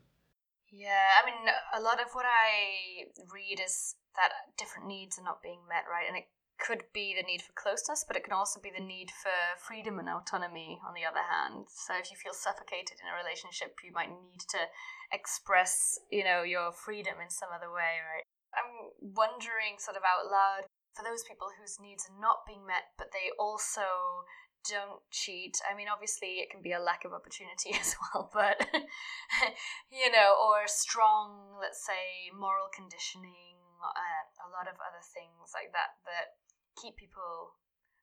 [0.73, 5.40] Yeah, I mean, a lot of what I read is that different needs are not
[5.40, 6.09] being met, right?
[6.09, 6.25] And it
[6.59, 9.99] could be the need for closeness, but it can also be the need for freedom
[9.99, 11.71] and autonomy on the other hand.
[11.71, 14.66] So if you feel suffocated in a relationship, you might need to
[15.14, 18.27] express, you know, your freedom in some other way, right?
[18.53, 20.66] I'm wondering sort of out loud
[20.99, 24.27] for those people whose needs are not being met, but they also
[24.66, 25.62] don't cheat.
[25.62, 28.59] I mean, obviously, it can be a lack of opportunity as well, but
[29.94, 35.71] you know, or strong, let's say, moral conditioning, uh, a lot of other things like
[35.71, 36.35] that that
[36.83, 37.53] keep people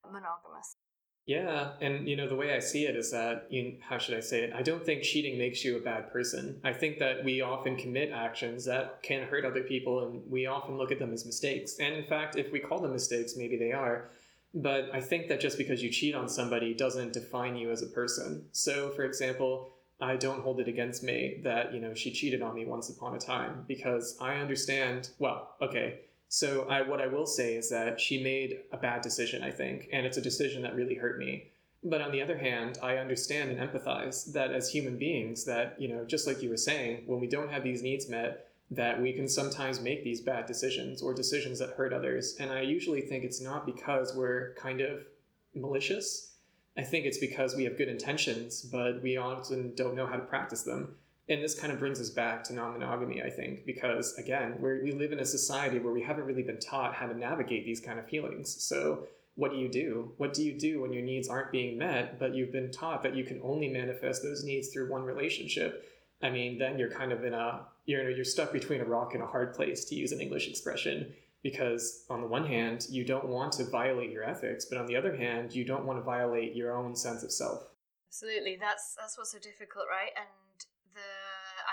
[0.06, 0.78] monogamous.
[1.26, 3.50] Yeah, and you know the way I see it is that
[3.82, 4.54] how should I say it?
[4.54, 6.60] I don't think cheating makes you a bad person.
[6.64, 10.78] I think that we often commit actions that can hurt other people and we often
[10.78, 11.78] look at them as mistakes.
[11.80, 14.10] And in fact, if we call them mistakes, maybe they are.
[14.54, 17.88] But I think that just because you cheat on somebody doesn't define you as a
[17.88, 18.46] person.
[18.52, 22.54] So, for example, I don't hold it against me that, you know, she cheated on
[22.54, 26.02] me once upon a time because I understand, well, okay.
[26.28, 29.88] So I what I will say is that she made a bad decision, I think,
[29.92, 31.52] and it's a decision that really hurt me.
[31.84, 35.88] But on the other hand, I understand and empathize that as human beings that, you
[35.88, 39.14] know, just like you were saying, when we don't have these needs met, that we
[39.14, 42.36] can sometimes make these bad decisions or decisions that hurt others.
[42.40, 45.06] And I usually think it's not because we're kind of
[45.54, 46.34] malicious.
[46.76, 50.26] I think it's because we have good intentions, but we often don't know how to
[50.26, 50.96] practice them.
[51.28, 54.92] And this kind of brings us back to non monogamy, I think, because again, we
[54.92, 57.98] live in a society where we haven't really been taught how to navigate these kind
[57.98, 58.64] of feelings.
[58.64, 60.14] So, what do you do?
[60.18, 63.16] What do you do when your needs aren't being met, but you've been taught that
[63.16, 65.92] you can only manifest those needs through one relationship?
[66.22, 69.24] I mean, then you're kind of in a you're you're stuck between a rock and
[69.24, 71.14] a hard place, to use an English expression
[71.46, 74.96] because on the one hand you don't want to violate your ethics but on the
[74.96, 77.62] other hand you don't want to violate your own sense of self
[78.10, 80.28] absolutely that's that's what's so difficult right and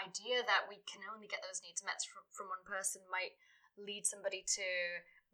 [0.03, 3.39] idea that we can only get those needs met from, from one person might
[3.79, 4.67] lead somebody to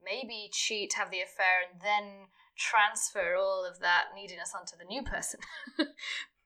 [0.05, 5.03] maybe cheat have the affair and then transfer all of that neediness onto the new
[5.03, 5.41] person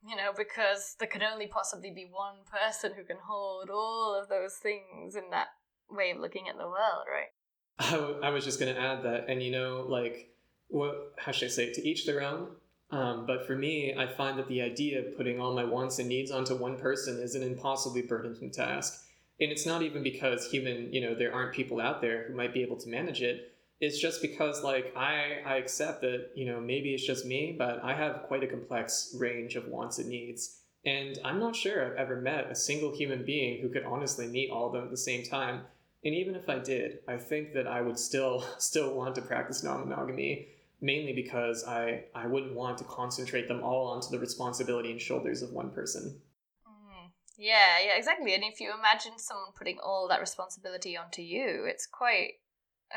[0.07, 4.29] you know because there can only possibly be one person who can hold all of
[4.29, 5.49] those things in that
[5.91, 7.33] way of looking at the world right
[7.79, 10.31] I, w- I was just going to add that, and you know, like,
[10.69, 11.75] what, how should I say, it?
[11.75, 12.49] to each their own.
[12.93, 16.09] Um, but for me, I find that the idea of putting all my wants and
[16.09, 19.03] needs onto one person is an impossibly burdensome task.
[19.41, 22.53] And it's not even because human, you know, there aren't people out there who might
[22.53, 23.55] be able to manage it.
[23.81, 27.83] It's just because, like, I, I accept that, you know, maybe it's just me, but
[27.83, 30.61] I have quite a complex range of wants and needs.
[30.85, 34.51] And I'm not sure I've ever met a single human being who could honestly meet
[34.51, 35.63] all of them at the same time.
[36.05, 39.63] And even if I did, I think that I would still still want to practice
[39.63, 40.49] non-monogamy,
[40.83, 45.41] mainly because I, I wouldn't want to concentrate them all onto the responsibility and shoulders
[45.41, 46.21] of one person.
[46.67, 47.11] Mm.
[47.39, 48.35] Yeah, yeah, exactly.
[48.35, 52.33] And if you imagine someone putting all that responsibility onto you, it's quite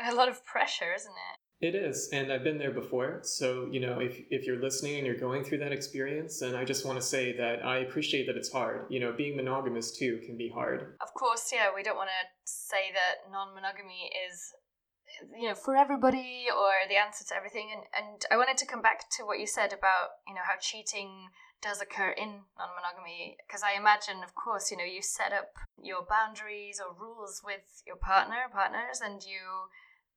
[0.04, 1.40] a lot of pressure, isn't it?
[1.58, 3.20] It is, and I've been there before.
[3.22, 6.66] So, you know, if, if you're listening and you're going through that experience, and I
[6.66, 8.84] just want to say that I appreciate that it's hard.
[8.90, 10.96] You know, being monogamous too can be hard.
[11.00, 14.52] Of course, yeah, we don't want to say that non monogamy is,
[15.38, 17.70] you know, for everybody or the answer to everything.
[17.72, 20.58] And, and I wanted to come back to what you said about, you know, how
[20.60, 21.28] cheating
[21.62, 23.36] does occur in non monogamy.
[23.46, 25.52] Because I imagine, of course, you know, you set up
[25.82, 29.70] your boundaries or rules with your partner, partners, and you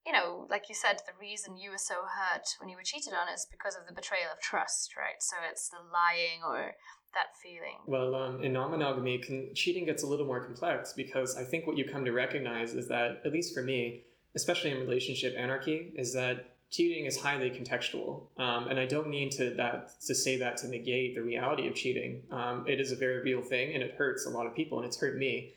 [0.05, 3.13] you know, like you said, the reason you were so hurt when you were cheated
[3.13, 5.19] on is because of the betrayal of trust, right?
[5.19, 6.73] So it's the lying or
[7.13, 7.79] that feeling.
[7.85, 11.77] Well, um, in non-monogamy, can, cheating gets a little more complex because I think what
[11.77, 14.03] you come to recognize is that, at least for me,
[14.35, 19.29] especially in relationship anarchy, is that cheating is highly contextual, um, and I don't mean
[19.31, 22.21] to that to say that to negate the reality of cheating.
[22.31, 24.87] Um, it is a very real thing, and it hurts a lot of people, and
[24.87, 25.53] it's hurt me.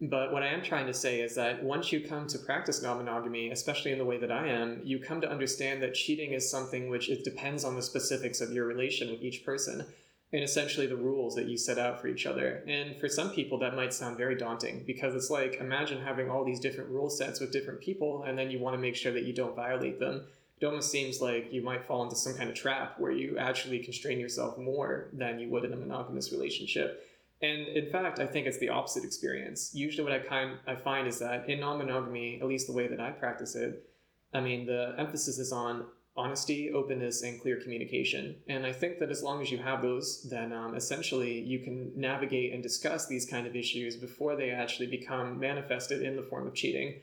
[0.00, 2.98] But what I am trying to say is that once you come to practice non
[2.98, 6.50] monogamy, especially in the way that I am, you come to understand that cheating is
[6.50, 9.86] something which it depends on the specifics of your relation with each person
[10.32, 12.64] and essentially the rules that you set out for each other.
[12.66, 16.44] And for some people, that might sound very daunting because it's like imagine having all
[16.44, 19.24] these different rule sets with different people and then you want to make sure that
[19.24, 20.26] you don't violate them.
[20.60, 23.78] It almost seems like you might fall into some kind of trap where you actually
[23.80, 27.06] constrain yourself more than you would in a monogamous relationship.
[27.42, 29.74] And in fact, I think it's the opposite experience.
[29.74, 32.98] Usually, what I kind I find is that in non-monogamy, at least the way that
[32.98, 33.86] I practice it,
[34.32, 35.84] I mean, the emphasis is on
[36.16, 38.36] honesty, openness, and clear communication.
[38.48, 41.92] And I think that as long as you have those, then um, essentially you can
[41.94, 46.46] navigate and discuss these kind of issues before they actually become manifested in the form
[46.46, 47.00] of cheating.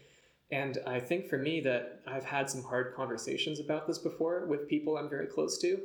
[0.52, 4.68] And I think for me that I've had some hard conversations about this before with
[4.68, 5.80] people I'm very close to.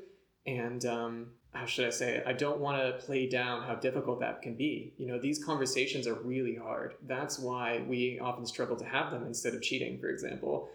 [0.47, 2.23] And um, how should I say?
[2.27, 4.95] I don't want to play down how difficult that can be.
[4.97, 6.95] You know, these conversations are really hard.
[7.07, 10.71] That's why we often struggle to have them instead of cheating, for example.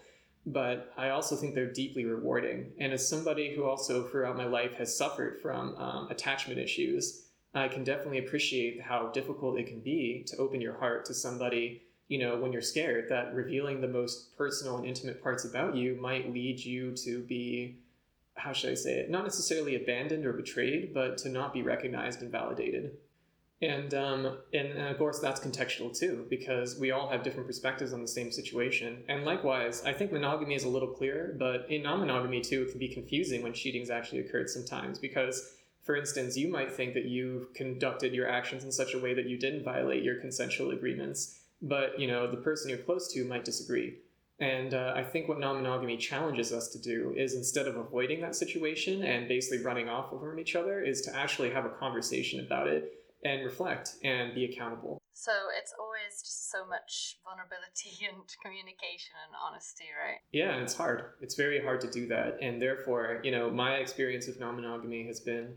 [0.46, 2.72] But I also think they're deeply rewarding.
[2.78, 7.22] And as somebody who also throughout my life has suffered from um, attachment issues,
[7.54, 11.82] I can definitely appreciate how difficult it can be to open your heart to somebody,
[12.08, 15.96] you know, when you're scared that revealing the most personal and intimate parts about you
[16.00, 17.78] might lead you to be
[18.36, 19.10] how should I say it?
[19.10, 22.96] Not necessarily abandoned or betrayed, but to not be recognized and validated.
[23.64, 28.02] And um, and, of course that's contextual too, because we all have different perspectives on
[28.02, 29.02] the same situation.
[29.08, 32.78] And likewise, I think monogamy is a little clearer, but in non-monogamy too, it can
[32.78, 34.98] be confusing when cheating's actually occurred sometimes.
[34.98, 39.14] Because, for instance, you might think that you've conducted your actions in such a way
[39.14, 43.24] that you didn't violate your consensual agreements, but you know the person you're close to
[43.24, 43.94] might disagree.
[44.40, 48.20] And uh, I think what non monogamy challenges us to do is instead of avoiding
[48.20, 52.40] that situation and basically running off from each other, is to actually have a conversation
[52.40, 55.00] about it and reflect and be accountable.
[55.14, 60.20] So it's always just so much vulnerability and communication and honesty, right?
[60.32, 61.14] Yeah, it's hard.
[61.20, 62.38] It's very hard to do that.
[62.42, 65.56] And therefore, you know, my experience with non-monogamy has been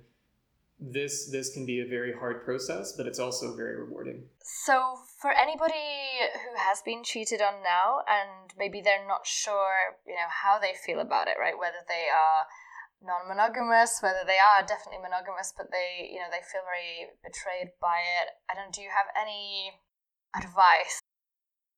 [0.79, 4.23] this this can be a very hard process, but it's also very rewarding.
[4.43, 10.13] So for anybody who has been cheated on now and maybe they're not sure, you
[10.13, 11.57] know, how they feel about it, right?
[11.57, 12.45] Whether they are
[13.01, 17.99] non-monogamous, whether they are definitely monogamous, but they, you know, they feel very betrayed by
[18.21, 18.29] it.
[18.49, 18.73] I don't.
[18.73, 19.71] Do you have any
[20.35, 20.99] advice?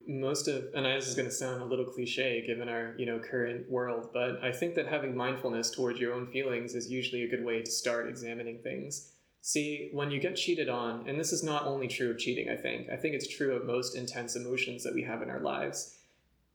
[0.07, 3.19] Most of, and this is going to sound a little cliche given our, you know,
[3.19, 7.29] current world, but I think that having mindfulness towards your own feelings is usually a
[7.29, 9.11] good way to start examining things.
[9.41, 12.55] See, when you get cheated on, and this is not only true of cheating, I
[12.55, 15.97] think, I think it's true of most intense emotions that we have in our lives.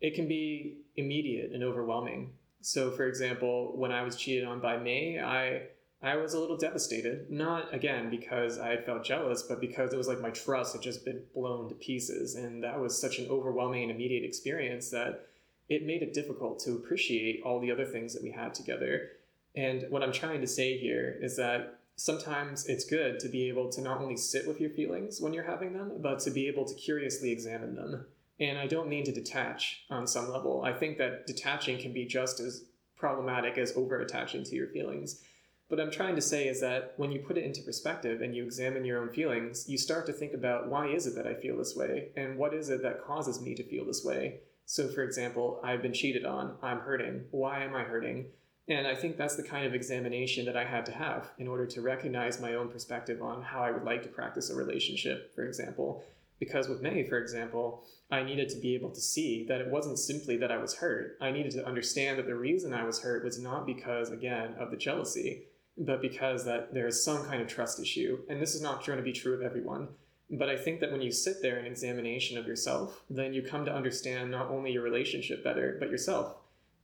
[0.01, 2.33] It can be immediate and overwhelming
[2.65, 5.65] so, for example, when I was cheated on by May, I
[6.01, 7.31] I was a little devastated.
[7.31, 10.81] Not again because I had felt jealous, but because it was like my trust had
[10.81, 15.27] just been blown to pieces, and that was such an overwhelming and immediate experience that
[15.69, 19.11] it made it difficult to appreciate all the other things that we had together.
[19.55, 23.71] And what I'm trying to say here is that sometimes it's good to be able
[23.73, 26.65] to not only sit with your feelings when you're having them, but to be able
[26.65, 28.07] to curiously examine them.
[28.41, 30.63] And I don't mean to detach on some level.
[30.65, 32.65] I think that detaching can be just as
[32.97, 35.23] problematic as over attaching to your feelings.
[35.69, 38.45] What I'm trying to say is that when you put it into perspective and you
[38.45, 41.57] examine your own feelings, you start to think about why is it that I feel
[41.57, 42.11] this way?
[42.17, 44.41] And what is it that causes me to feel this way?
[44.67, 47.25] So, for example, I've been cheated on, I'm hurting.
[47.31, 48.27] Why am I hurting?
[48.69, 51.67] And I think that's the kind of examination that I had to have in order
[51.67, 55.45] to recognize my own perspective on how I would like to practice a relationship, for
[55.45, 56.03] example.
[56.39, 59.99] Because with May, for example, I needed to be able to see that it wasn't
[59.99, 61.17] simply that I was hurt.
[61.21, 64.71] I needed to understand that the reason I was hurt was not because, again, of
[64.71, 65.45] the jealousy,
[65.79, 68.19] but because that there is some kind of trust issue.
[68.29, 69.89] And this is not going to be true of everyone.
[70.31, 73.65] But I think that when you sit there in examination of yourself, then you come
[73.67, 76.37] to understand not only your relationship better, but yourself.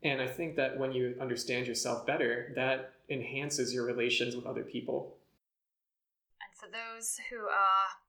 [0.03, 4.63] And I think that when you understand yourself better, that enhances your relations with other
[4.63, 5.17] people.
[6.41, 8.00] And for those who are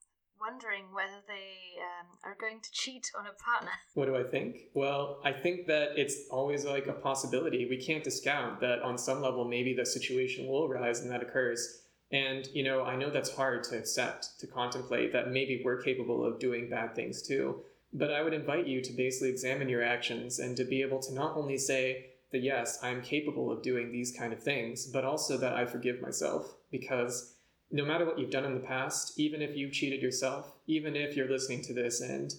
[0.42, 3.72] wondering whether they um, are going to cheat on a partner.
[3.94, 4.58] What do I think?
[4.74, 7.68] Well, I think that it's always like a possibility.
[7.70, 11.82] We can't discount that on some level, maybe the situation will arise and that occurs.
[12.12, 16.26] And, you know, I know that's hard to accept, to contemplate that maybe we're capable
[16.26, 17.62] of doing bad things too.
[17.94, 21.14] But I would invite you to basically examine your actions and to be able to
[21.14, 25.38] not only say that, yes, I'm capable of doing these kind of things, but also
[25.38, 27.36] that I forgive myself because
[27.72, 31.16] no matter what you've done in the past, even if you've cheated yourself, even if
[31.16, 32.34] you're listening to this and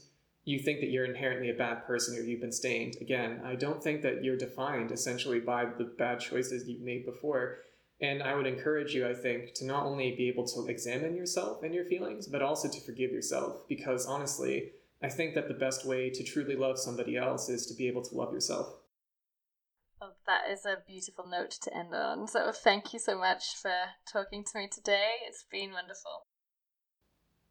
[0.45, 3.83] you think that you're inherently a bad person or you've been stained, again, I don't
[3.83, 7.59] think that you're defined essentially by the bad choices you've made before.
[8.01, 11.63] And I would encourage you, I think, to not only be able to examine yourself
[11.63, 13.69] and your feelings, but also to forgive yourself.
[13.69, 17.75] Because honestly, I think that the best way to truly love somebody else is to
[17.75, 18.75] be able to love yourself.
[20.27, 22.27] Well, that is a beautiful note to end on.
[22.29, 23.73] So, thank you so much for
[24.11, 25.13] talking to me today.
[25.27, 26.27] It's been wonderful.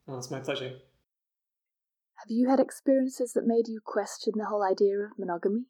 [0.07, 0.79] Oh, it's my pleasure.
[2.15, 5.65] Have you had experiences that made you question the whole idea of monogamy?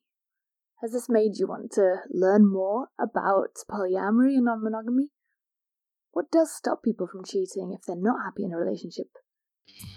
[0.81, 5.09] Has this made you want to learn more about polyamory and non monogamy?
[6.11, 9.07] What does stop people from cheating if they're not happy in a relationship?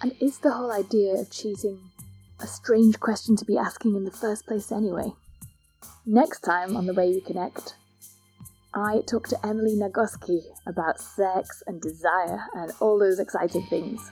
[0.01, 1.91] And is the whole idea of cheating
[2.39, 5.13] a strange question to be asking in the first place anyway?
[6.07, 7.77] Next time on The Way We Connect,
[8.75, 14.11] I talk to Emily Nagoski about sex and desire and all those exciting things.